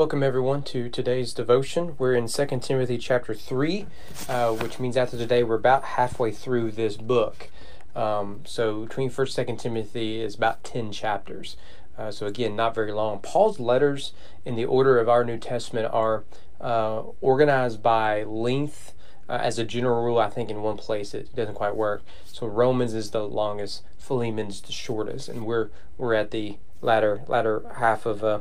Welcome 0.00 0.22
everyone 0.22 0.62
to 0.62 0.88
today's 0.88 1.34
devotion. 1.34 1.94
We're 1.98 2.14
in 2.14 2.26
2 2.26 2.46
Timothy 2.62 2.96
chapter 2.96 3.34
3, 3.34 3.86
uh, 4.30 4.52
which 4.54 4.78
means 4.78 4.96
after 4.96 5.18
today 5.18 5.42
we're 5.42 5.56
about 5.56 5.84
halfway 5.84 6.32
through 6.32 6.70
this 6.70 6.96
book. 6.96 7.50
Um, 7.94 8.40
so 8.46 8.86
between 8.86 9.10
1st 9.10 9.46
and 9.46 9.58
2nd 9.58 9.60
Timothy 9.60 10.22
is 10.22 10.36
about 10.36 10.64
10 10.64 10.90
chapters. 10.92 11.58
Uh, 11.98 12.10
so 12.10 12.26
again, 12.26 12.56
not 12.56 12.74
very 12.74 12.92
long. 12.92 13.18
Paul's 13.18 13.60
letters 13.60 14.14
in 14.46 14.56
the 14.56 14.64
order 14.64 14.98
of 14.98 15.10
our 15.10 15.22
New 15.22 15.36
Testament 15.36 15.90
are 15.92 16.24
uh, 16.62 17.02
organized 17.20 17.82
by 17.82 18.22
length. 18.22 18.94
Uh, 19.28 19.38
as 19.42 19.58
a 19.58 19.64
general 19.64 20.02
rule, 20.02 20.18
I 20.18 20.30
think 20.30 20.48
in 20.48 20.62
one 20.62 20.78
place 20.78 21.12
it 21.12 21.36
doesn't 21.36 21.56
quite 21.56 21.76
work. 21.76 22.02
So 22.24 22.46
Romans 22.46 22.94
is 22.94 23.10
the 23.10 23.28
longest, 23.28 23.82
Philemon's 23.98 24.62
the 24.62 24.72
shortest, 24.72 25.28
and 25.28 25.44
we're 25.44 25.68
we're 25.98 26.14
at 26.14 26.30
the 26.30 26.56
latter 26.80 27.22
latter 27.28 27.62
half 27.76 28.06
of 28.06 28.24
uh, 28.24 28.40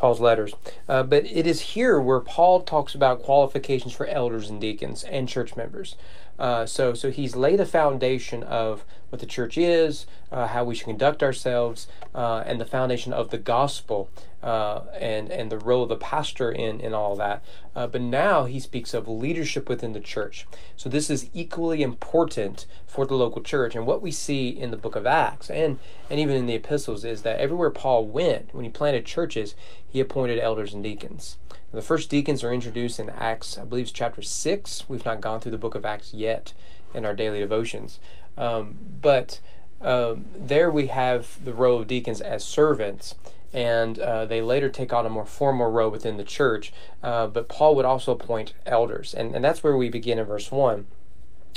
Paul's 0.00 0.20
letters. 0.20 0.54
Uh, 0.88 1.02
but 1.02 1.26
it 1.26 1.46
is 1.46 1.60
here 1.60 2.00
where 2.00 2.20
Paul 2.20 2.62
talks 2.62 2.94
about 2.94 3.22
qualifications 3.22 3.92
for 3.92 4.06
elders 4.06 4.48
and 4.48 4.60
deacons 4.60 5.04
and 5.04 5.28
church 5.28 5.56
members. 5.56 5.94
Uh, 6.40 6.64
so, 6.64 6.94
so 6.94 7.10
he's 7.10 7.36
laid 7.36 7.60
a 7.60 7.66
foundation 7.66 8.42
of 8.42 8.86
what 9.10 9.20
the 9.20 9.26
church 9.26 9.58
is, 9.58 10.06
uh, 10.32 10.46
how 10.46 10.64
we 10.64 10.74
should 10.74 10.86
conduct 10.86 11.22
ourselves, 11.22 11.86
uh, 12.14 12.42
and 12.46 12.58
the 12.58 12.64
foundation 12.64 13.12
of 13.12 13.28
the 13.28 13.36
gospel, 13.36 14.08
uh, 14.42 14.80
and 14.98 15.30
and 15.30 15.52
the 15.52 15.58
role 15.58 15.82
of 15.82 15.90
the 15.90 15.96
pastor 15.96 16.50
in 16.50 16.80
in 16.80 16.94
all 16.94 17.14
that. 17.14 17.44
Uh, 17.76 17.86
but 17.86 18.00
now 18.00 18.46
he 18.46 18.58
speaks 18.58 18.94
of 18.94 19.06
leadership 19.06 19.68
within 19.68 19.92
the 19.92 20.00
church. 20.00 20.46
So 20.76 20.88
this 20.88 21.10
is 21.10 21.28
equally 21.34 21.82
important 21.82 22.66
for 22.86 23.04
the 23.04 23.14
local 23.14 23.42
church. 23.42 23.74
And 23.76 23.86
what 23.86 24.00
we 24.00 24.10
see 24.10 24.48
in 24.48 24.70
the 24.70 24.78
book 24.78 24.96
of 24.96 25.06
Acts 25.06 25.50
and 25.50 25.78
and 26.08 26.18
even 26.18 26.36
in 26.36 26.46
the 26.46 26.54
epistles 26.54 27.04
is 27.04 27.20
that 27.22 27.38
everywhere 27.38 27.70
Paul 27.70 28.06
went, 28.06 28.54
when 28.54 28.64
he 28.64 28.70
planted 28.70 29.04
churches, 29.04 29.54
he 29.86 30.00
appointed 30.00 30.38
elders 30.38 30.72
and 30.72 30.82
deacons. 30.82 31.36
The 31.72 31.82
first 31.82 32.10
deacons 32.10 32.42
are 32.42 32.52
introduced 32.52 32.98
in 32.98 33.10
Acts, 33.10 33.56
I 33.56 33.64
believe, 33.64 33.84
it's 33.84 33.92
chapter 33.92 34.22
6. 34.22 34.88
We've 34.88 35.04
not 35.04 35.20
gone 35.20 35.38
through 35.38 35.52
the 35.52 35.58
book 35.58 35.76
of 35.76 35.84
Acts 35.84 36.12
yet 36.12 36.52
in 36.92 37.04
our 37.04 37.14
daily 37.14 37.38
devotions. 37.38 38.00
Um, 38.36 38.76
but 39.00 39.40
um, 39.80 40.24
there 40.36 40.68
we 40.68 40.88
have 40.88 41.42
the 41.44 41.54
role 41.54 41.80
of 41.80 41.86
deacons 41.86 42.20
as 42.20 42.44
servants, 42.44 43.14
and 43.52 44.00
uh, 44.00 44.26
they 44.26 44.42
later 44.42 44.68
take 44.68 44.92
on 44.92 45.06
a 45.06 45.10
more 45.10 45.24
formal 45.24 45.70
role 45.70 45.90
within 45.90 46.16
the 46.16 46.24
church. 46.24 46.72
Uh, 47.04 47.28
but 47.28 47.48
Paul 47.48 47.76
would 47.76 47.84
also 47.84 48.12
appoint 48.12 48.52
elders, 48.66 49.14
and, 49.14 49.34
and 49.36 49.44
that's 49.44 49.62
where 49.62 49.76
we 49.76 49.88
begin 49.88 50.18
in 50.18 50.24
verse 50.24 50.50
1. 50.50 50.88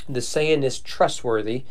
The 0.08 0.20
saying 0.20 0.62
is 0.62 0.78
trustworthy. 0.78 1.64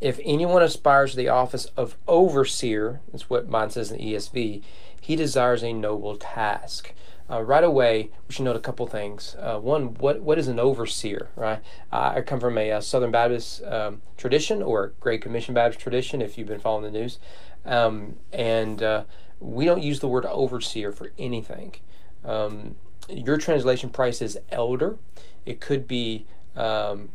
If 0.00 0.18
anyone 0.24 0.62
aspires 0.62 1.10
to 1.10 1.18
the 1.18 1.28
office 1.28 1.66
of 1.76 1.98
overseer, 2.08 3.00
that's 3.12 3.28
what 3.28 3.50
mine 3.50 3.68
says 3.68 3.90
in 3.90 3.98
the 3.98 4.14
ESV, 4.14 4.62
he 5.02 5.16
desires 5.16 5.62
a 5.62 5.74
noble 5.74 6.16
task 6.16 6.94
uh, 7.30 7.42
right 7.42 7.62
away, 7.62 8.10
we 8.26 8.34
should 8.34 8.44
note 8.44 8.56
a 8.56 8.60
couple 8.60 8.86
things. 8.86 9.36
Uh, 9.38 9.58
one, 9.58 9.94
what 9.94 10.20
what 10.20 10.38
is 10.38 10.48
an 10.48 10.58
overseer, 10.58 11.28
right? 11.36 11.60
Uh, 11.92 12.14
I 12.16 12.20
come 12.22 12.40
from 12.40 12.58
a, 12.58 12.70
a 12.70 12.78
uh, 12.78 12.80
Southern 12.80 13.10
Baptist 13.10 13.62
um, 13.64 14.02
tradition 14.16 14.62
or 14.62 14.92
Great 15.00 15.22
Commission 15.22 15.54
Baptist 15.54 15.80
tradition, 15.80 16.20
if 16.20 16.36
you've 16.36 16.48
been 16.48 16.60
following 16.60 16.84
the 16.84 16.98
news, 16.98 17.18
um, 17.64 18.16
and 18.32 18.82
uh, 18.82 19.04
we 19.38 19.64
don't 19.64 19.82
use 19.82 20.00
the 20.00 20.08
word 20.08 20.26
overseer 20.26 20.92
for 20.92 21.12
anything. 21.18 21.76
Um, 22.24 22.76
your 23.08 23.38
translation 23.38 23.90
price 23.90 24.20
is 24.20 24.38
elder. 24.50 24.98
It 25.46 25.60
could 25.60 25.86
be 25.86 26.26
um, 26.56 27.10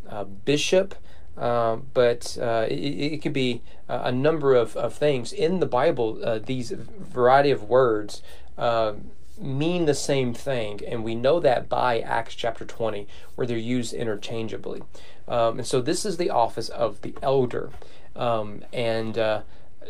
bishop. 0.45 0.95
Uh, 1.37 1.75
but 1.93 2.37
uh, 2.41 2.65
it, 2.69 2.73
it, 2.75 3.21
could 3.21 3.33
be 3.33 3.61
a 3.89 4.09
number 4.09 4.55
of, 4.55 4.77
of 4.77 4.93
things 4.93 5.33
in 5.33 5.59
the 5.59 5.65
Bible. 5.65 6.17
Uh, 6.23 6.39
these 6.39 6.71
variety 6.71 7.51
of 7.51 7.63
words 7.63 8.23
um, 8.57 9.11
mean 9.37 9.85
the 9.85 9.93
same 9.93 10.33
thing, 10.33 10.81
and 10.85 11.03
we 11.03 11.15
know 11.15 11.39
that 11.39 11.69
by 11.69 11.99
Acts 11.99 12.35
chapter 12.35 12.65
20, 12.65 13.07
where 13.35 13.47
they're 13.47 13.57
used 13.57 13.93
interchangeably. 13.93 14.81
Um, 15.27 15.59
and 15.59 15.67
so 15.67 15.81
this 15.81 16.05
is 16.05 16.17
the 16.17 16.29
office 16.29 16.69
of 16.69 17.01
the 17.01 17.15
elder. 17.21 17.71
Um, 18.15 18.63
and 18.71 19.17
uh, 19.17 19.41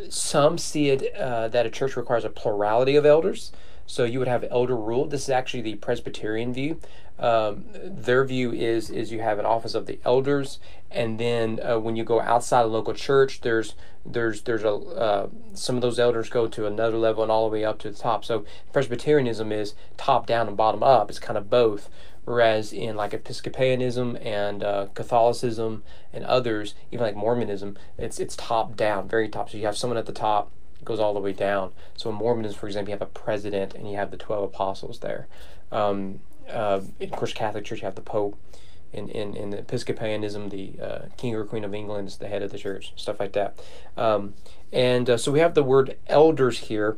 some 0.09 0.57
see 0.57 0.89
it 0.89 1.15
uh, 1.15 1.47
that 1.49 1.65
a 1.65 1.69
church 1.69 1.95
requires 1.95 2.25
a 2.25 2.29
plurality 2.29 2.95
of 2.95 3.05
elders. 3.05 3.51
So 3.87 4.03
you 4.03 4.19
would 4.19 4.27
have 4.27 4.45
elder 4.49 4.75
rule. 4.75 5.05
This 5.05 5.23
is 5.23 5.29
actually 5.29 5.61
the 5.61 5.75
Presbyterian 5.75 6.53
view. 6.53 6.79
Um, 7.17 7.65
their 7.73 8.25
view 8.25 8.51
is 8.51 8.89
is 8.89 9.11
you 9.11 9.21
have 9.21 9.39
an 9.39 9.45
office 9.45 9.73
of 9.73 9.85
the 9.85 9.99
elders, 10.03 10.59
and 10.91 11.17
then 11.17 11.59
uh, 11.63 11.79
when 11.79 11.95
you 11.95 12.03
go 12.03 12.19
outside 12.19 12.63
a 12.63 12.67
local 12.67 12.93
church, 12.93 13.41
there's 13.41 13.75
there's 14.05 14.41
there's 14.41 14.63
a 14.63 14.73
uh, 14.73 15.29
some 15.53 15.75
of 15.75 15.81
those 15.81 15.97
elders 15.97 16.29
go 16.29 16.47
to 16.47 16.67
another 16.67 16.97
level 16.97 17.23
and 17.23 17.31
all 17.31 17.47
the 17.47 17.53
way 17.53 17.63
up 17.63 17.79
to 17.79 17.91
the 17.91 17.97
top. 17.97 18.25
So 18.25 18.43
Presbyterianism 18.73 19.51
is 19.51 19.75
top 19.97 20.27
down 20.27 20.47
and 20.47 20.57
bottom 20.57 20.83
up. 20.83 21.09
It's 21.09 21.19
kind 21.19 21.37
of 21.37 21.49
both. 21.49 21.89
Whereas 22.25 22.73
in 22.73 22.95
like 22.95 23.13
Episcopalianism 23.13 24.17
and 24.25 24.63
uh, 24.63 24.87
Catholicism 24.95 25.83
and 26.11 26.25
others, 26.25 26.73
even 26.91 27.05
like 27.05 27.15
Mormonism, 27.15 27.77
it's 27.97 28.19
it's 28.19 28.35
top 28.35 28.75
down, 28.75 29.07
very 29.07 29.29
top. 29.29 29.51
So 29.51 29.57
you 29.57 29.65
have 29.67 29.77
someone 29.77 29.97
at 29.97 30.07
the 30.07 30.11
top 30.11 30.51
goes 30.83 30.99
all 30.99 31.13
the 31.13 31.19
way 31.19 31.33
down. 31.33 31.71
So 31.95 32.09
in 32.09 32.15
Mormonism, 32.15 32.57
for 32.57 32.67
example, 32.67 32.89
you 32.89 32.93
have 32.93 33.01
a 33.01 33.11
president 33.11 33.73
and 33.73 33.89
you 33.89 33.95
have 33.95 34.11
the 34.11 34.17
12 34.17 34.43
apostles 34.43 34.99
there. 34.99 35.27
Um, 35.71 36.19
uh, 36.49 36.81
in 36.99 37.09
course, 37.09 37.33
Catholic 37.33 37.65
Church, 37.65 37.79
you 37.81 37.85
have 37.85 37.95
the 37.95 38.01
Pope. 38.01 38.37
In, 38.93 39.09
in, 39.09 39.35
in 39.35 39.49
the 39.49 39.57
Episcopalianism, 39.57 40.51
the 40.51 40.81
uh, 40.81 40.99
King 41.17 41.35
or 41.35 41.43
Queen 41.43 41.65
of 41.65 41.73
England 41.73 42.07
is 42.07 42.17
the 42.17 42.29
head 42.29 42.41
of 42.41 42.51
the 42.51 42.57
church, 42.57 42.93
stuff 42.95 43.19
like 43.19 43.33
that. 43.33 43.59
Um, 43.97 44.35
and 44.71 45.09
uh, 45.09 45.17
so 45.17 45.33
we 45.33 45.39
have 45.39 45.53
the 45.53 45.63
word 45.63 45.97
elders 46.07 46.59
here. 46.59 46.95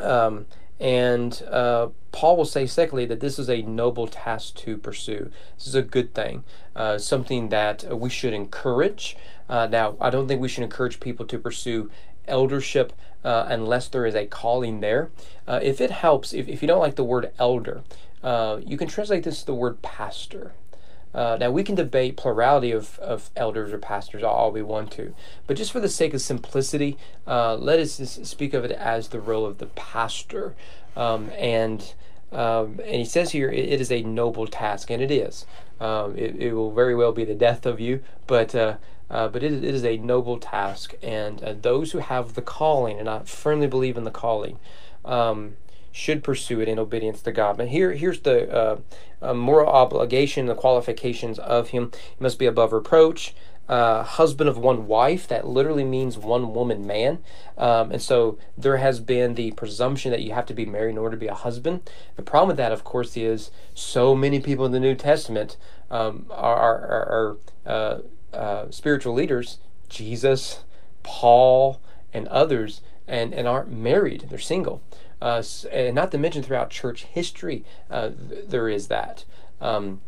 Um, 0.00 0.46
and 0.80 1.40
uh, 1.48 1.88
Paul 2.10 2.36
will 2.36 2.44
say, 2.44 2.66
secondly, 2.66 3.06
that 3.06 3.20
this 3.20 3.38
is 3.38 3.48
a 3.48 3.62
noble 3.62 4.08
task 4.08 4.56
to 4.56 4.76
pursue. 4.76 5.30
This 5.56 5.68
is 5.68 5.74
a 5.74 5.82
good 5.82 6.14
thing, 6.14 6.42
uh, 6.74 6.98
something 6.98 7.48
that 7.50 7.96
we 7.96 8.10
should 8.10 8.32
encourage. 8.32 9.16
Uh, 9.48 9.66
now, 9.66 9.96
I 10.00 10.10
don't 10.10 10.26
think 10.26 10.40
we 10.40 10.48
should 10.48 10.64
encourage 10.64 10.98
people 11.00 11.26
to 11.26 11.38
pursue 11.38 11.90
eldership 12.26 12.92
uh, 13.24 13.46
unless 13.48 13.88
there 13.88 14.06
is 14.06 14.14
a 14.14 14.26
calling 14.26 14.80
there. 14.80 15.10
Uh, 15.46 15.60
if 15.62 15.80
it 15.80 15.90
helps, 15.90 16.32
if, 16.32 16.48
if 16.48 16.62
you 16.62 16.68
don't 16.68 16.80
like 16.80 16.96
the 16.96 17.04
word 17.04 17.30
elder, 17.38 17.82
uh, 18.22 18.60
you 18.64 18.76
can 18.76 18.88
translate 18.88 19.24
this 19.24 19.40
to 19.40 19.46
the 19.46 19.54
word 19.54 19.80
pastor. 19.82 20.52
Uh, 21.14 21.36
now, 21.38 21.50
we 21.50 21.62
can 21.62 21.76
debate 21.76 22.16
plurality 22.16 22.72
of, 22.72 22.98
of 22.98 23.30
elders 23.36 23.72
or 23.72 23.78
pastors 23.78 24.24
all 24.24 24.50
we 24.50 24.62
want 24.62 24.90
to, 24.90 25.14
but 25.46 25.56
just 25.56 25.70
for 25.70 25.78
the 25.78 25.88
sake 25.88 26.12
of 26.12 26.20
simplicity, 26.20 26.98
uh, 27.26 27.54
let 27.54 27.78
us 27.78 27.92
speak 28.24 28.52
of 28.52 28.64
it 28.64 28.72
as 28.72 29.08
the 29.08 29.20
role 29.20 29.46
of 29.46 29.58
the 29.58 29.66
pastor. 29.66 30.54
Um, 30.96 31.30
and 31.38 31.94
um, 32.32 32.80
and 32.84 32.96
he 32.96 33.04
says 33.04 33.30
here, 33.30 33.48
it, 33.48 33.68
it 33.68 33.80
is 33.80 33.92
a 33.92 34.02
noble 34.02 34.48
task, 34.48 34.90
and 34.90 35.00
it 35.00 35.10
is. 35.10 35.46
Um, 35.80 36.16
it, 36.16 36.36
it, 36.36 36.52
will 36.52 36.72
very 36.72 36.94
well 36.94 37.12
be 37.12 37.24
the 37.24 37.34
death 37.34 37.66
of 37.66 37.80
you, 37.80 38.02
but 38.26 38.54
uh, 38.54 38.76
uh, 39.10 39.28
but 39.28 39.42
it, 39.42 39.52
it 39.52 39.74
is 39.74 39.84
a 39.84 39.96
noble 39.98 40.38
task, 40.38 40.94
and 41.02 41.42
uh, 41.42 41.54
those 41.60 41.92
who 41.92 41.98
have 41.98 42.34
the 42.34 42.42
calling, 42.42 42.98
and 42.98 43.08
I 43.08 43.20
firmly 43.20 43.66
believe 43.66 43.96
in 43.96 44.04
the 44.04 44.10
calling, 44.10 44.58
um, 45.04 45.56
should 45.90 46.24
pursue 46.24 46.60
it 46.60 46.68
in 46.68 46.78
obedience 46.78 47.22
to 47.22 47.32
God. 47.32 47.56
But 47.56 47.68
here, 47.68 47.92
here's 47.92 48.20
the 48.20 48.80
uh, 49.22 49.34
moral 49.34 49.68
obligation, 49.68 50.46
the 50.46 50.54
qualifications 50.54 51.38
of 51.38 51.68
him. 51.68 51.90
He 51.92 52.22
must 52.22 52.38
be 52.38 52.46
above 52.46 52.72
reproach. 52.72 53.34
Uh, 53.66 54.02
husband 54.02 54.48
of 54.48 54.58
one 54.58 54.86
wife, 54.86 55.26
that 55.26 55.46
literally 55.46 55.84
means 55.84 56.18
one 56.18 56.52
woman 56.52 56.86
man. 56.86 57.18
Um, 57.56 57.92
and 57.92 58.02
so 58.02 58.38
there 58.58 58.76
has 58.76 59.00
been 59.00 59.34
the 59.34 59.52
presumption 59.52 60.10
that 60.10 60.20
you 60.20 60.34
have 60.34 60.44
to 60.46 60.54
be 60.54 60.66
married 60.66 60.90
in 60.90 60.98
order 60.98 61.16
to 61.16 61.20
be 61.20 61.28
a 61.28 61.34
husband. 61.34 61.88
The 62.16 62.22
problem 62.22 62.48
with 62.48 62.56
that, 62.58 62.72
of 62.72 62.84
course, 62.84 63.16
is 63.16 63.50
so 63.72 64.14
many 64.14 64.38
people 64.38 64.66
in 64.66 64.72
the 64.72 64.80
New 64.80 64.94
Testament 64.94 65.56
um, 65.90 66.26
are, 66.30 66.56
are, 66.56 67.36
are 67.66 67.70
uh, 67.72 67.98
uh, 68.36 68.70
spiritual 68.70 69.14
leaders, 69.14 69.58
Jesus, 69.88 70.64
Paul, 71.02 71.80
and 72.12 72.28
others, 72.28 72.82
and, 73.08 73.32
and 73.32 73.48
aren't 73.48 73.72
married. 73.72 74.26
They're 74.28 74.38
single. 74.38 74.82
Uh, 75.22 75.42
and 75.72 75.94
not 75.94 76.10
to 76.10 76.18
mention 76.18 76.42
throughout 76.42 76.68
church 76.68 77.04
history, 77.04 77.64
uh, 77.90 78.10
th- 78.10 78.46
there 78.48 78.68
is 78.68 78.88
that. 78.88 79.24
Um, 79.60 80.02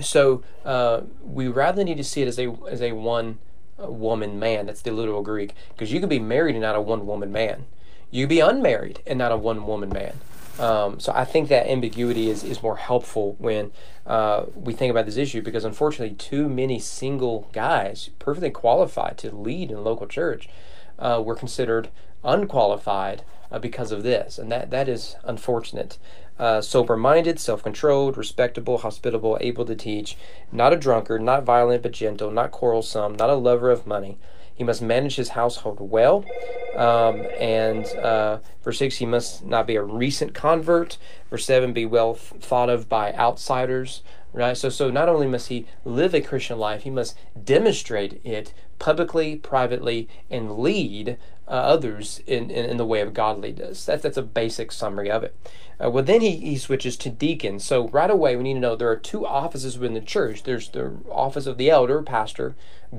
so 0.00 0.42
uh, 0.64 1.02
we 1.22 1.48
rather 1.48 1.84
need 1.84 1.96
to 1.96 2.04
see 2.04 2.22
it 2.22 2.28
as 2.28 2.38
a 2.38 2.54
as 2.70 2.80
a 2.80 2.92
one 2.92 3.38
uh, 3.82 3.90
woman 3.90 4.38
man. 4.38 4.66
That's 4.66 4.82
the 4.82 4.92
literal 4.92 5.22
Greek, 5.22 5.54
because 5.70 5.92
you 5.92 6.00
can 6.00 6.08
be 6.08 6.18
married 6.18 6.54
and 6.54 6.62
not 6.62 6.76
a 6.76 6.80
one 6.80 7.06
woman 7.06 7.32
man. 7.32 7.66
You 8.10 8.26
be 8.26 8.40
unmarried 8.40 9.02
and 9.06 9.18
not 9.18 9.32
a 9.32 9.36
one 9.36 9.66
woman 9.66 9.88
man. 9.88 10.18
Um, 10.58 11.00
so 11.00 11.12
I 11.14 11.24
think 11.24 11.48
that 11.48 11.66
ambiguity 11.66 12.28
is, 12.28 12.44
is 12.44 12.62
more 12.62 12.76
helpful 12.76 13.36
when 13.38 13.72
uh, 14.06 14.44
we 14.54 14.74
think 14.74 14.90
about 14.90 15.06
this 15.06 15.16
issue 15.16 15.40
because 15.40 15.64
unfortunately, 15.64 16.14
too 16.14 16.48
many 16.48 16.78
single 16.78 17.48
guys, 17.52 18.10
perfectly 18.18 18.50
qualified 18.50 19.16
to 19.18 19.34
lead 19.34 19.70
in 19.70 19.78
a 19.78 19.80
local 19.80 20.06
church, 20.06 20.48
uh, 20.98 21.22
were 21.24 21.34
considered 21.34 21.88
unqualified 22.24 23.22
uh, 23.50 23.58
because 23.58 23.92
of 23.92 24.02
this, 24.02 24.38
and 24.38 24.50
that 24.50 24.70
that 24.70 24.88
is 24.88 25.16
unfortunate. 25.24 25.98
Uh, 26.38 26.60
sober-minded, 26.60 27.38
self-controlled, 27.38 28.16
respectable, 28.16 28.78
hospitable, 28.78 29.38
able 29.40 29.64
to 29.64 29.76
teach, 29.76 30.16
not 30.50 30.72
a 30.72 30.76
drunkard, 30.76 31.22
not 31.22 31.44
violent 31.44 31.82
but 31.82 31.92
gentle, 31.92 32.30
not 32.30 32.50
quarrelsome, 32.50 33.14
not 33.14 33.30
a 33.30 33.34
lover 33.34 33.70
of 33.70 33.86
money. 33.86 34.18
He 34.54 34.64
must 34.64 34.82
manage 34.82 35.16
his 35.16 35.30
household 35.30 35.78
well. 35.80 36.24
Um, 36.74 37.26
and 37.38 37.86
uh, 37.96 38.38
verse 38.62 38.78
6, 38.78 38.96
he 38.96 39.06
must 39.06 39.44
not 39.44 39.66
be 39.66 39.76
a 39.76 39.82
recent 39.82 40.34
convert. 40.34 40.98
Verse 41.30 41.44
7, 41.44 41.72
be 41.72 41.86
well 41.86 42.14
thought 42.14 42.70
of 42.70 42.88
by 42.88 43.12
outsiders 43.12 44.02
right 44.32 44.56
so 44.56 44.68
so 44.68 44.90
not 44.90 45.08
only 45.08 45.26
must 45.26 45.48
he 45.48 45.66
live 45.84 46.14
a 46.14 46.20
christian 46.20 46.58
life 46.58 46.82
he 46.82 46.90
must 46.90 47.16
demonstrate 47.44 48.20
it 48.24 48.54
publicly 48.78 49.36
privately 49.36 50.08
and 50.30 50.58
lead 50.58 51.18
uh, 51.52 51.56
others 51.56 52.22
in, 52.26 52.50
in, 52.50 52.64
in, 52.64 52.76
the 52.78 52.86
way 52.86 53.02
of 53.02 53.12
godliness. 53.12 53.84
That's 53.84 54.02
that's 54.02 54.16
a 54.16 54.22
basic 54.22 54.72
summary 54.72 55.10
of 55.10 55.22
it 55.22 55.36
uh, 55.82 55.90
well 55.90 56.04
then 56.04 56.20
he, 56.20 56.36
he 56.36 56.56
switches 56.56 56.96
to 56.96 57.10
deacon 57.10 57.58
so 57.58 57.88
right 57.88 58.10
away 58.10 58.36
we 58.36 58.42
need 58.42 58.54
to 58.54 58.60
know 58.60 58.76
there 58.76 58.90
are 58.90 58.96
two 58.96 59.26
offices 59.26 59.78
within 59.78 59.94
the 59.94 60.00
church 60.00 60.42
there's 60.42 60.68
the 60.70 60.96
office 61.10 61.46
of 61.46 61.58
the 61.58 61.70
elder 61.70 62.02
pastor 62.02 62.54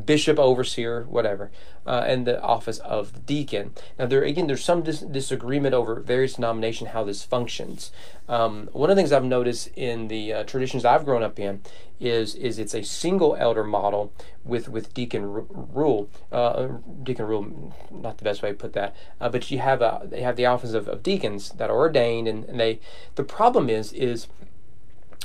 bishop 0.05 0.39
overseer 0.39 1.03
whatever 1.03 1.51
uh, 1.85 2.03
and 2.07 2.25
the 2.25 2.41
office 2.41 2.79
of 2.79 3.13
the 3.13 3.19
deacon 3.19 3.71
now 3.97 4.05
there 4.05 4.23
again 4.23 4.47
there's 4.47 4.63
some 4.63 4.81
dis- 4.81 4.99
disagreement 4.99 5.73
over 5.73 5.99
various 5.99 6.35
denomination 6.35 6.87
how 6.87 7.03
this 7.03 7.23
functions 7.23 7.91
um, 8.27 8.69
one 8.71 8.89
of 8.89 8.95
the 8.95 9.01
things 9.01 9.11
I've 9.11 9.25
noticed 9.25 9.69
in 9.75 10.07
the 10.07 10.33
uh, 10.33 10.43
traditions 10.43 10.85
I've 10.85 11.03
grown 11.03 11.23
up 11.23 11.39
in 11.39 11.61
is 11.99 12.35
is 12.35 12.57
it's 12.57 12.73
a 12.73 12.83
single 12.83 13.35
elder 13.35 13.63
model 13.63 14.13
with 14.45 14.69
with 14.69 14.93
deacon 14.93 15.23
r- 15.23 15.45
rule. 15.49 16.09
Uh, 16.31 16.67
deacon 17.03 17.25
rule, 17.27 17.73
not 17.91 18.17
the 18.17 18.23
best 18.23 18.41
way 18.41 18.49
to 18.49 18.55
put 18.55 18.73
that, 18.73 18.95
uh, 19.19 19.27
but 19.29 19.51
you 19.51 19.59
have 19.59 19.81
a, 19.81 20.01
they 20.05 20.21
have 20.21 20.37
the 20.37 20.45
office 20.45 20.73
of, 20.73 20.87
of 20.87 21.03
deacons 21.03 21.49
that 21.51 21.69
are 21.69 21.75
ordained, 21.77 22.27
and, 22.27 22.45
and 22.45 22.59
they. 22.59 22.72
The 23.15 23.23
problem 23.23 23.69
is 23.69 23.93
is 23.93 24.27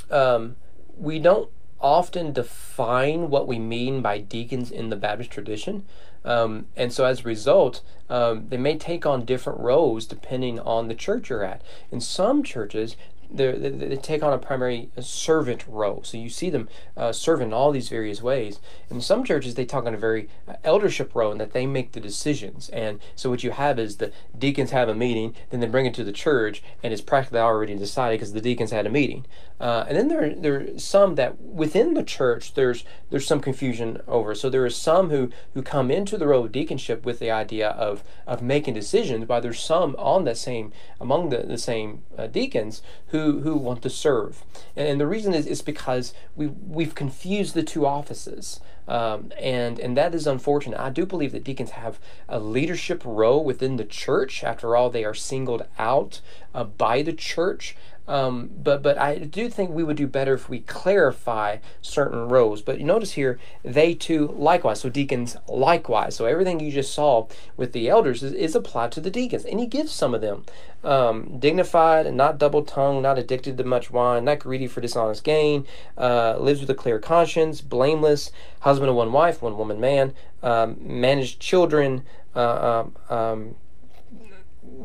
um, 0.09 0.55
we 0.97 1.19
don't 1.19 1.49
often 1.79 2.33
define 2.33 3.29
what 3.29 3.47
we 3.47 3.57
mean 3.57 4.01
by 4.01 4.19
deacons 4.19 4.69
in 4.71 4.89
the 4.89 4.95
Baptist 4.95 5.31
tradition. 5.31 5.85
Um, 6.25 6.67
and 6.75 6.91
so 6.91 7.05
as 7.05 7.21
a 7.21 7.23
result, 7.23 7.81
um, 8.09 8.47
they 8.49 8.57
may 8.57 8.77
take 8.77 9.05
on 9.05 9.23
different 9.23 9.59
roles 9.59 10.05
depending 10.05 10.59
on 10.59 10.87
the 10.87 10.95
church 10.95 11.29
you're 11.29 11.43
at. 11.43 11.61
In 11.91 12.01
some 12.01 12.43
churches, 12.43 12.97
they, 13.31 13.51
they 13.51 13.95
take 13.97 14.23
on 14.23 14.33
a 14.33 14.37
primary 14.37 14.89
servant 14.99 15.65
role. 15.67 16.03
So 16.03 16.17
you 16.17 16.29
see 16.29 16.49
them 16.49 16.67
uh, 16.97 17.11
serve 17.11 17.41
in 17.41 17.53
all 17.53 17.71
these 17.71 17.89
various 17.89 18.21
ways. 18.21 18.59
In 18.89 19.01
some 19.01 19.23
churches, 19.23 19.55
they 19.55 19.65
talk 19.65 19.85
on 19.85 19.93
a 19.93 19.97
very 19.97 20.27
uh, 20.47 20.53
eldership 20.63 21.13
role 21.13 21.31
in 21.31 21.37
that 21.37 21.53
they 21.53 21.65
make 21.65 21.91
the 21.91 21.99
decisions. 21.99 22.69
And 22.69 22.99
so 23.15 23.29
what 23.29 23.43
you 23.43 23.51
have 23.51 23.79
is 23.79 23.97
the 23.97 24.11
deacons 24.37 24.71
have 24.71 24.89
a 24.89 24.95
meeting, 24.95 25.35
then 25.49 25.59
they 25.59 25.67
bring 25.67 25.85
it 25.85 25.93
to 25.95 26.03
the 26.03 26.11
church, 26.11 26.63
and 26.83 26.91
it's 26.91 27.01
practically 27.01 27.39
already 27.39 27.75
decided 27.75 28.19
because 28.19 28.33
the 28.33 28.41
deacons 28.41 28.71
had 28.71 28.85
a 28.85 28.89
meeting. 28.89 29.25
Uh, 29.59 29.85
and 29.87 29.97
then 29.97 30.07
there, 30.07 30.33
there 30.33 30.61
are 30.61 30.79
some 30.79 31.15
that 31.15 31.39
within 31.41 31.93
the 31.93 32.03
church 32.03 32.53
there's 32.53 32.85
there's 33.09 33.27
some 33.27 33.41
confusion 33.41 34.01
over. 34.07 34.33
So 34.33 34.49
there 34.49 34.63
are 34.63 34.69
some 34.69 35.09
who 35.09 35.29
who 35.53 35.61
come 35.61 35.91
into 35.91 36.17
the 36.17 36.27
role 36.27 36.45
of 36.45 36.51
deaconship 36.51 37.03
with 37.03 37.19
the 37.19 37.31
idea 37.31 37.69
of 37.69 38.03
of 38.25 38.41
making 38.41 38.75
decisions, 38.75 39.25
but 39.25 39.41
there's 39.41 39.59
some 39.59 39.95
on 39.97 40.23
that 40.23 40.37
same 40.37 40.71
among 40.99 41.29
the, 41.29 41.39
the 41.39 41.57
same 41.57 42.03
uh, 42.17 42.27
deacons 42.27 42.81
who 43.07 43.41
who 43.41 43.55
want 43.55 43.81
to 43.81 43.89
serve. 43.89 44.43
And, 44.75 44.87
and, 44.87 45.01
the 45.01 45.07
reason 45.07 45.33
is 45.33 45.45
is 45.45 45.61
because 45.61 46.13
we 46.35 46.47
we've 46.47 46.95
confused 46.95 47.53
the 47.53 47.63
two 47.63 47.85
offices. 47.85 48.61
Um, 48.87 49.31
and 49.39 49.77
and 49.79 49.95
that 49.97 50.15
is 50.15 50.25
unfortunate. 50.25 50.79
I 50.79 50.89
do 50.89 51.05
believe 51.05 51.31
that 51.33 51.43
deacons 51.43 51.71
have 51.71 51.99
a 52.27 52.39
leadership 52.39 53.03
role 53.05 53.43
within 53.43 53.75
the 53.75 53.85
church. 53.85 54.43
After 54.43 54.75
all, 54.75 54.89
they 54.89 55.05
are 55.05 55.13
singled 55.13 55.67
out 55.77 56.21
uh, 56.55 56.63
by 56.63 57.03
the 57.03 57.13
church. 57.13 57.75
Um, 58.09 58.49
but 58.63 58.81
but 58.81 58.97
I 58.97 59.19
do 59.19 59.49
think 59.49 59.69
we 59.69 59.83
would 59.83 59.95
do 59.95 60.07
better 60.07 60.33
if 60.33 60.49
we 60.49 60.61
clarify 60.61 61.57
certain 61.79 62.27
roles. 62.27 62.63
But 62.63 62.79
you 62.79 62.85
notice 62.85 63.11
here, 63.11 63.39
they 63.63 63.93
too 63.93 64.33
likewise. 64.35 64.81
So 64.81 64.89
deacons 64.89 65.37
likewise. 65.47 66.15
So 66.15 66.25
everything 66.25 66.59
you 66.59 66.71
just 66.71 66.91
saw 66.91 67.27
with 67.55 67.71
the 67.71 67.87
elders 67.87 68.23
is, 68.23 68.33
is 68.33 68.55
applied 68.55 68.91
to 68.93 69.01
the 69.01 69.11
deacons, 69.11 69.45
and 69.45 69.59
he 69.59 69.67
gives 69.67 69.91
some 69.91 70.15
of 70.15 70.21
them 70.21 70.43
um, 70.83 71.37
dignified 71.37 72.07
and 72.07 72.17
not 72.17 72.39
double 72.39 72.63
tongued, 72.63 73.03
not 73.03 73.19
addicted 73.19 73.59
to 73.59 73.63
much 73.63 73.91
wine, 73.91 74.25
not 74.25 74.39
greedy 74.39 74.65
for 74.65 74.81
dishonest 74.81 75.23
gain, 75.23 75.67
uh, 75.95 76.35
lives 76.39 76.61
with 76.61 76.69
a 76.71 76.75
clear 76.75 76.97
conscience, 76.97 77.61
blameless, 77.61 78.31
husband 78.61 78.89
of 78.89 78.95
one 78.95 79.11
wife, 79.11 79.43
one 79.43 79.55
woman 79.55 79.79
man, 79.79 80.15
um, 80.41 80.77
managed 80.79 81.39
children. 81.39 82.03
Uh, 82.35 82.83
um, 83.09 83.15
um 83.15 83.55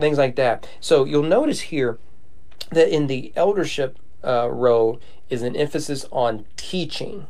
things 0.01 0.19
like 0.19 0.35
that. 0.37 0.67
So 0.81 1.05
you'll 1.05 1.23
notice 1.23 1.61
here 1.61 1.99
that 2.71 2.89
in 2.95 3.07
the 3.07 3.33
eldership 3.37 3.99
uh, 4.25 4.49
row 4.51 4.99
is 5.31 5.43
an 5.43 5.57
emphasis 5.57 6.07
on 6.11 6.47
teaching. 6.57 7.27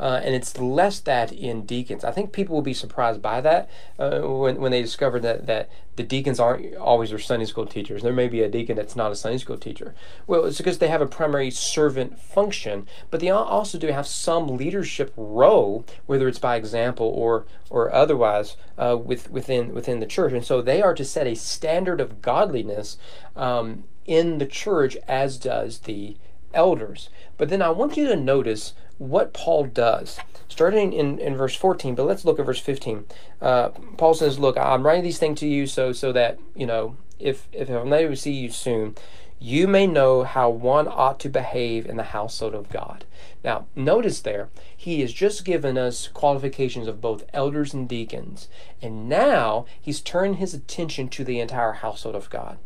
Uh, 0.00 0.20
and 0.22 0.32
it's 0.32 0.56
less 0.58 1.00
that 1.00 1.32
in 1.32 1.66
deacons. 1.66 2.04
I 2.04 2.12
think 2.12 2.32
people 2.32 2.54
will 2.54 2.62
be 2.62 2.72
surprised 2.74 3.20
by 3.20 3.40
that 3.40 3.68
uh, 3.98 4.20
when, 4.20 4.60
when 4.60 4.70
they 4.70 4.80
discover 4.80 5.18
that, 5.18 5.46
that 5.46 5.68
the 5.96 6.04
deacons 6.04 6.38
aren't 6.38 6.76
always 6.76 7.10
their 7.10 7.18
Sunday 7.18 7.46
school 7.46 7.66
teachers. 7.66 8.02
There 8.02 8.12
may 8.12 8.28
be 8.28 8.40
a 8.42 8.48
deacon 8.48 8.76
that's 8.76 8.94
not 8.94 9.10
a 9.10 9.16
Sunday 9.16 9.38
school 9.38 9.56
teacher. 9.56 9.96
Well, 10.28 10.44
it's 10.44 10.58
because 10.58 10.78
they 10.78 10.86
have 10.86 11.00
a 11.00 11.06
primary 11.06 11.50
servant 11.50 12.20
function, 12.20 12.86
but 13.10 13.18
they 13.18 13.30
also 13.30 13.76
do 13.76 13.88
have 13.88 14.06
some 14.06 14.56
leadership 14.56 15.12
role, 15.16 15.84
whether 16.06 16.28
it's 16.28 16.38
by 16.38 16.54
example 16.54 17.08
or 17.08 17.46
or 17.68 17.92
otherwise, 17.92 18.56
uh, 18.78 18.96
with, 18.96 19.28
within 19.30 19.74
within 19.74 19.98
the 19.98 20.06
church. 20.06 20.32
And 20.32 20.44
so 20.44 20.62
they 20.62 20.80
are 20.80 20.94
to 20.94 21.04
set 21.04 21.26
a 21.26 21.34
standard 21.34 22.00
of 22.00 22.22
godliness 22.22 22.98
um, 23.34 23.82
in 24.08 24.38
the 24.38 24.46
church, 24.46 24.96
as 25.06 25.38
does 25.38 25.80
the 25.80 26.16
elders. 26.54 27.10
But 27.36 27.50
then 27.50 27.62
I 27.62 27.68
want 27.68 27.96
you 27.96 28.08
to 28.08 28.16
notice 28.16 28.72
what 28.96 29.34
Paul 29.34 29.64
does. 29.66 30.18
Starting 30.48 30.92
in, 30.92 31.18
in 31.18 31.36
verse 31.36 31.54
14, 31.54 31.94
but 31.94 32.06
let's 32.06 32.24
look 32.24 32.40
at 32.40 32.46
verse 32.46 32.58
15. 32.58 33.04
Uh, 33.40 33.68
Paul 33.96 34.14
says, 34.14 34.38
Look, 34.38 34.56
I'm 34.56 34.84
writing 34.84 35.04
these 35.04 35.18
things 35.18 35.38
to 35.40 35.46
you 35.46 35.66
so 35.66 35.92
so 35.92 36.10
that, 36.12 36.38
you 36.56 36.66
know, 36.66 36.96
if, 37.18 37.48
if 37.52 37.68
I'm 37.68 37.90
not 37.90 38.00
able 38.00 38.14
to 38.14 38.16
see 38.16 38.32
you 38.32 38.50
soon, 38.50 38.96
you 39.38 39.68
may 39.68 39.86
know 39.86 40.24
how 40.24 40.50
one 40.50 40.88
ought 40.88 41.20
to 41.20 41.28
behave 41.28 41.86
in 41.86 41.96
the 41.96 42.02
household 42.04 42.54
of 42.54 42.70
God. 42.70 43.04
Now, 43.44 43.66
notice 43.76 44.20
there, 44.20 44.48
he 44.76 45.00
has 45.02 45.12
just 45.12 45.44
given 45.44 45.78
us 45.78 46.08
qualifications 46.08 46.88
of 46.88 47.00
both 47.00 47.24
elders 47.32 47.72
and 47.72 47.88
deacons, 47.88 48.48
and 48.82 49.08
now 49.08 49.66
he's 49.80 50.00
turned 50.00 50.36
his 50.36 50.54
attention 50.54 51.08
to 51.10 51.24
the 51.24 51.38
entire 51.38 51.74
household 51.74 52.16
of 52.16 52.30
God. 52.30 52.58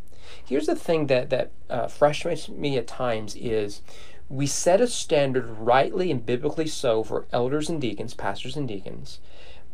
Here's 0.44 0.66
the 0.66 0.76
thing 0.76 1.06
that 1.06 1.30
that 1.30 1.50
uh, 1.68 1.88
frustrates 1.88 2.48
me 2.48 2.76
at 2.76 2.86
times 2.86 3.36
is 3.36 3.82
we 4.28 4.46
set 4.46 4.80
a 4.80 4.86
standard 4.86 5.46
rightly 5.58 6.10
and 6.10 6.24
biblically 6.24 6.66
so 6.66 7.04
for 7.04 7.26
elders 7.32 7.68
and 7.68 7.80
deacons, 7.80 8.14
pastors 8.14 8.56
and 8.56 8.66
deacons, 8.66 9.18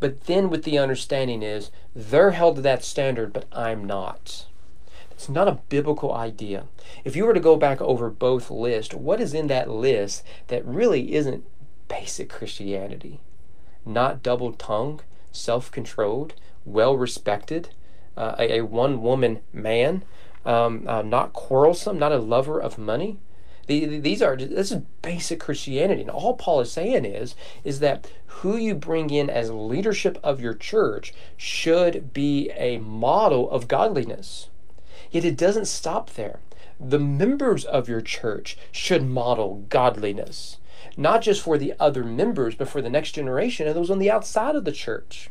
but 0.00 0.24
then 0.24 0.50
with 0.50 0.64
the 0.64 0.78
understanding 0.78 1.42
is 1.42 1.70
they're 1.94 2.32
held 2.32 2.56
to 2.56 2.62
that 2.62 2.84
standard, 2.84 3.32
but 3.32 3.46
I'm 3.52 3.84
not. 3.84 4.46
It's 5.10 5.28
not 5.28 5.48
a 5.48 5.58
biblical 5.68 6.14
idea. 6.14 6.66
If 7.04 7.16
you 7.16 7.24
were 7.24 7.34
to 7.34 7.40
go 7.40 7.56
back 7.56 7.80
over 7.80 8.08
both 8.08 8.50
lists, 8.50 8.94
what 8.94 9.20
is 9.20 9.34
in 9.34 9.48
that 9.48 9.68
list 9.68 10.22
that 10.46 10.64
really 10.64 11.14
isn't 11.14 11.44
basic 11.88 12.28
Christianity? 12.28 13.20
Not 13.84 14.22
double 14.22 14.52
tongued, 14.52 15.02
self 15.32 15.72
controlled, 15.72 16.34
well 16.64 16.96
respected, 16.96 17.70
uh, 18.16 18.36
a, 18.38 18.58
a 18.58 18.64
one 18.64 19.02
woman 19.02 19.40
man, 19.52 20.04
um, 20.44 20.84
uh, 20.86 21.02
not 21.02 21.32
quarrelsome, 21.32 21.98
not 21.98 22.12
a 22.12 22.18
lover 22.18 22.60
of 22.60 22.78
money. 22.78 23.18
The, 23.66 23.98
these 23.98 24.22
are 24.22 24.34
this 24.34 24.72
is 24.72 24.82
basic 25.02 25.40
Christianity, 25.40 26.00
and 26.00 26.10
all 26.10 26.34
Paul 26.34 26.60
is 26.60 26.72
saying 26.72 27.04
is 27.04 27.34
is 27.64 27.80
that 27.80 28.10
who 28.26 28.56
you 28.56 28.74
bring 28.74 29.10
in 29.10 29.28
as 29.28 29.50
leadership 29.50 30.18
of 30.22 30.40
your 30.40 30.54
church 30.54 31.12
should 31.36 32.14
be 32.14 32.50
a 32.56 32.78
model 32.78 33.50
of 33.50 33.68
godliness. 33.68 34.48
Yet 35.10 35.24
it 35.24 35.36
doesn't 35.36 35.66
stop 35.66 36.10
there. 36.14 36.40
The 36.80 36.98
members 36.98 37.64
of 37.64 37.88
your 37.88 38.00
church 38.00 38.56
should 38.72 39.04
model 39.04 39.66
godliness, 39.68 40.58
not 40.96 41.22
just 41.22 41.42
for 41.42 41.58
the 41.58 41.74
other 41.78 42.04
members, 42.04 42.54
but 42.54 42.68
for 42.68 42.80
the 42.80 42.90
next 42.90 43.12
generation 43.12 43.66
and 43.66 43.76
those 43.76 43.90
on 43.90 43.98
the 43.98 44.10
outside 44.10 44.54
of 44.54 44.64
the 44.64 44.72
church. 44.72 45.28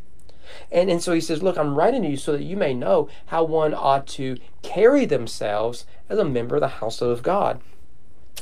And, 0.71 0.89
and 0.89 1.01
so 1.01 1.13
he 1.13 1.21
says, 1.21 1.43
Look, 1.43 1.57
I'm 1.57 1.75
writing 1.75 2.03
to 2.03 2.09
you 2.09 2.17
so 2.17 2.33
that 2.33 2.43
you 2.43 2.57
may 2.57 2.73
know 2.73 3.09
how 3.27 3.43
one 3.43 3.73
ought 3.73 4.07
to 4.07 4.37
carry 4.61 5.05
themselves 5.05 5.85
as 6.09 6.19
a 6.19 6.25
member 6.25 6.55
of 6.55 6.61
the 6.61 6.67
household 6.67 7.13
of 7.13 7.23
God. 7.23 7.61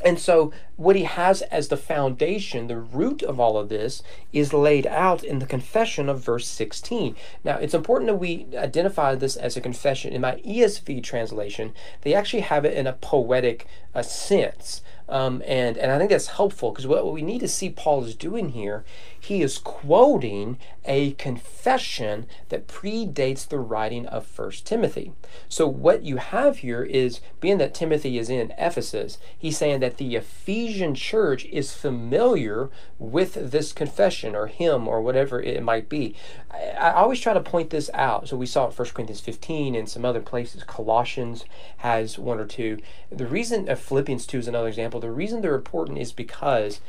And 0.04 0.20
so, 0.20 0.52
what 0.76 0.98
he 0.98 1.04
has 1.04 1.42
as 1.44 1.70
the 1.70 1.78
foundation, 1.78 2.68
the 2.68 2.78
root 2.78 3.24
of 3.24 3.40
all 3.40 3.58
of 3.58 3.70
this, 3.70 4.04
is 4.34 4.52
laid 4.52 4.86
out 4.86 5.24
in 5.24 5.40
the 5.40 5.46
confession 5.46 6.10
of 6.10 6.20
verse 6.20 6.48
16. 6.48 7.16
Now, 7.46 7.58
it's 7.58 7.74
important 7.74 8.10
that 8.10 8.18
we 8.18 8.46
identify 8.58 9.16
this 9.16 9.38
as 9.38 9.56
a 9.56 9.62
confession. 9.62 10.12
In 10.12 10.22
my 10.22 10.36
ESV 10.46 11.02
translation, 11.02 11.74
they 12.02 12.14
actually 12.14 12.42
have 12.42 12.66
it 12.66 12.78
in 12.78 12.88
a 12.88 12.94
poetic 12.94 13.68
uh, 13.94 14.02
sense. 14.02 14.82
Um, 15.08 15.42
and, 15.46 15.78
and 15.78 15.92
I 15.92 15.98
think 15.98 16.10
that's 16.10 16.28
helpful 16.28 16.72
because 16.72 16.88
what 16.88 17.12
we 17.12 17.22
need 17.22 17.40
to 17.40 17.48
see 17.48 17.70
Paul 17.70 18.04
is 18.04 18.16
doing 18.16 18.50
here, 18.50 18.84
he 19.26 19.42
is 19.42 19.58
quoting 19.58 20.58
a 20.86 21.12
confession 21.14 22.28
that 22.50 22.68
predates 22.68 23.48
the 23.48 23.58
writing 23.58 24.06
of 24.06 24.26
First 24.26 24.68
Timothy. 24.68 25.14
So 25.50 25.68
what 25.68 26.04
you 26.04 26.18
have 26.18 26.58
here 26.58 26.84
is, 26.84 27.22
being 27.40 27.58
that 27.58 27.74
Timothy 27.74 28.20
is 28.20 28.30
in 28.30 28.54
Ephesus, 28.58 29.18
he's 29.36 29.58
saying 29.58 29.80
that 29.80 29.98
the 29.98 30.16
Ephesian 30.16 30.94
church 30.94 31.46
is 31.46 31.74
familiar 31.74 32.70
with 33.00 33.52
this 33.52 33.74
confession 33.74 34.36
or 34.36 34.46
hymn 34.46 34.88
or 34.88 35.02
whatever 35.02 35.42
it 35.42 35.64
might 35.64 35.90
be. 35.90 36.16
I, 36.52 36.92
always 36.92 37.20
try 37.20 37.34
to 37.34 37.42
point 37.42 37.72
this 37.72 37.90
out. 37.94 38.30
So 38.30 38.38
we 38.38 38.46
saw 38.46 38.68
it 38.68 38.78
1 38.78 38.90
Corinthians 38.90 39.22
15 39.22 39.76
and 39.76 39.90
some 39.90 40.06
other 40.06 40.22
places. 40.22 40.64
Colossians 40.64 41.46
has 41.78 42.18
one 42.18 42.40
or 42.40 42.46
two. 42.46 42.80
The 43.12 43.28
reason 43.28 43.68
uh, 43.68 43.76
Philippians 43.76 44.26
2 44.28 44.38
is 44.40 44.48
another 44.48 44.68
example. 44.68 45.00
The 45.00 45.12
reason 45.12 45.42
they're 45.42 45.56
important 45.56 45.98
is 45.98 46.14
because 46.14 46.80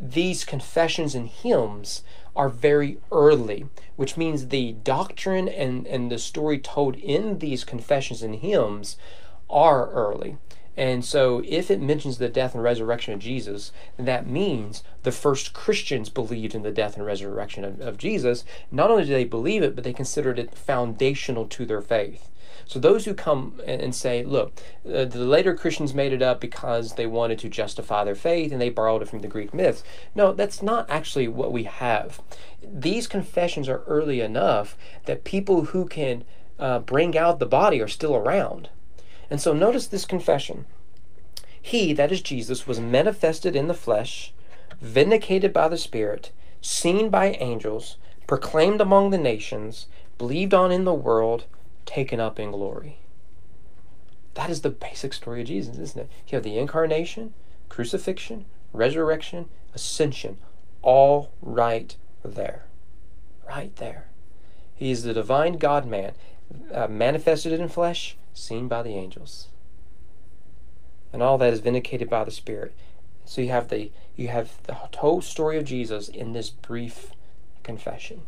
these 0.00 0.44
confessions 0.44 1.14
and 1.14 1.28
hymns 1.28 2.02
are 2.34 2.48
very 2.48 2.98
early, 3.10 3.66
which 3.96 4.16
means 4.16 4.48
the 4.48 4.72
doctrine 4.72 5.48
and, 5.48 5.86
and 5.86 6.10
the 6.10 6.18
story 6.18 6.58
told 6.58 6.96
in 6.96 7.38
these 7.38 7.64
confessions 7.64 8.22
and 8.22 8.36
hymns 8.36 8.96
are 9.48 9.90
early. 9.90 10.36
And 10.76 11.02
so, 11.02 11.42
if 11.46 11.70
it 11.70 11.80
mentions 11.80 12.18
the 12.18 12.28
death 12.28 12.54
and 12.54 12.62
resurrection 12.62 13.14
of 13.14 13.20
Jesus, 13.20 13.72
that 13.96 14.26
means 14.26 14.82
the 15.04 15.12
first 15.12 15.54
Christians 15.54 16.10
believed 16.10 16.54
in 16.54 16.62
the 16.62 16.70
death 16.70 16.96
and 16.96 17.06
resurrection 17.06 17.64
of, 17.64 17.80
of 17.80 17.96
Jesus. 17.96 18.44
Not 18.70 18.90
only 18.90 19.04
do 19.04 19.12
they 19.12 19.24
believe 19.24 19.62
it, 19.62 19.74
but 19.74 19.84
they 19.84 19.94
considered 19.94 20.38
it 20.38 20.54
foundational 20.54 21.46
to 21.46 21.64
their 21.64 21.80
faith. 21.80 22.28
So 22.66 22.80
those 22.80 23.04
who 23.04 23.14
come 23.14 23.60
and 23.64 23.94
say, 23.94 24.24
look, 24.24 24.60
uh, 24.84 25.04
the 25.04 25.24
later 25.24 25.54
Christians 25.54 25.94
made 25.94 26.12
it 26.12 26.20
up 26.20 26.40
because 26.40 26.94
they 26.94 27.06
wanted 27.06 27.38
to 27.38 27.48
justify 27.48 28.02
their 28.02 28.16
faith 28.16 28.50
and 28.50 28.60
they 28.60 28.70
borrowed 28.70 29.02
it 29.02 29.08
from 29.08 29.20
the 29.20 29.28
Greek 29.28 29.54
myths. 29.54 29.84
No, 30.16 30.32
that's 30.32 30.62
not 30.62 30.90
actually 30.90 31.28
what 31.28 31.52
we 31.52 31.62
have. 31.62 32.20
These 32.60 33.06
confessions 33.06 33.68
are 33.68 33.84
early 33.86 34.20
enough 34.20 34.76
that 35.04 35.22
people 35.22 35.66
who 35.66 35.86
can 35.86 36.24
uh, 36.58 36.80
bring 36.80 37.16
out 37.16 37.38
the 37.38 37.46
body 37.46 37.80
are 37.80 37.88
still 37.88 38.16
around. 38.16 38.68
And 39.30 39.40
so 39.40 39.52
notice 39.52 39.86
this 39.86 40.04
confession. 40.04 40.66
He, 41.62 41.92
that 41.92 42.10
is 42.10 42.20
Jesus, 42.20 42.66
was 42.66 42.80
manifested 42.80 43.54
in 43.54 43.68
the 43.68 43.74
flesh, 43.74 44.32
vindicated 44.80 45.52
by 45.52 45.68
the 45.68 45.78
Spirit, 45.78 46.32
seen 46.60 47.10
by 47.10 47.32
angels, 47.32 47.96
proclaimed 48.26 48.80
among 48.80 49.10
the 49.10 49.18
nations, 49.18 49.86
believed 50.18 50.54
on 50.54 50.72
in 50.72 50.84
the 50.84 50.94
world, 50.94 51.46
taken 51.86 52.20
up 52.20 52.38
in 52.38 52.50
glory. 52.50 52.98
That 54.34 54.50
is 54.50 54.60
the 54.60 54.70
basic 54.70 55.14
story 55.14 55.40
of 55.40 55.46
Jesus, 55.46 55.78
isn't 55.78 56.02
it? 56.02 56.10
You 56.28 56.36
have 56.36 56.44
the 56.44 56.58
incarnation, 56.58 57.32
crucifixion, 57.70 58.44
resurrection, 58.72 59.48
ascension, 59.74 60.36
all 60.82 61.32
right 61.40 61.96
there. 62.22 62.66
Right 63.48 63.74
there. 63.76 64.08
He 64.74 64.90
is 64.90 65.04
the 65.04 65.14
divine 65.14 65.54
God 65.54 65.86
man, 65.86 66.12
uh, 66.72 66.86
manifested 66.88 67.52
in 67.52 67.68
flesh, 67.68 68.16
seen 68.34 68.68
by 68.68 68.82
the 68.82 68.94
angels. 68.94 69.48
And 71.12 71.22
all 71.22 71.38
that 71.38 71.52
is 71.52 71.60
vindicated 71.60 72.10
by 72.10 72.24
the 72.24 72.30
Spirit. 72.30 72.74
So 73.24 73.40
you 73.40 73.48
have 73.48 73.68
the 73.68 73.90
you 74.16 74.28
have 74.28 74.62
the 74.64 74.74
whole 74.74 75.20
story 75.20 75.58
of 75.58 75.64
Jesus 75.64 76.08
in 76.08 76.32
this 76.32 76.50
brief 76.50 77.12
confession. 77.62 78.22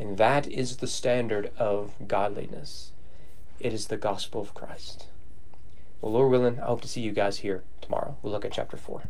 And 0.00 0.16
that 0.16 0.46
is 0.46 0.78
the 0.78 0.86
standard 0.86 1.52
of 1.58 1.92
godliness. 2.08 2.92
It 3.60 3.74
is 3.74 3.88
the 3.88 3.98
gospel 3.98 4.40
of 4.40 4.54
Christ. 4.54 5.08
Well, 6.00 6.12
Lord 6.12 6.30
willing, 6.30 6.58
I 6.58 6.64
hope 6.64 6.80
to 6.80 6.88
see 6.88 7.02
you 7.02 7.12
guys 7.12 7.40
here 7.40 7.64
tomorrow. 7.82 8.16
We'll 8.22 8.32
look 8.32 8.46
at 8.46 8.52
chapter 8.52 8.78
4. 8.78 9.02